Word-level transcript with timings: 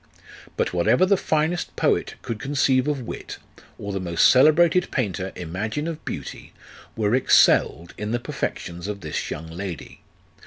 But 0.57 0.73
whatever 0.73 1.05
the 1.05 1.15
finest 1.15 1.75
poet 1.75 2.15
could 2.23 2.39
con 2.39 2.55
ceive 2.55 2.87
of 2.87 3.01
wit, 3.03 3.37
or 3.77 3.93
the 3.93 3.99
most 3.99 4.27
celebrated 4.27 4.89
painter 4.89 5.31
imagine 5.35 5.87
of 5.87 6.03
beauty, 6.05 6.53
were 6.95 7.13
excelled 7.13 7.93
in 7.99 8.09
the 8.09 8.19
perfections 8.19 8.87
of 8.87 9.01
this 9.01 9.29
young 9.29 9.45
lady. 9.51 10.01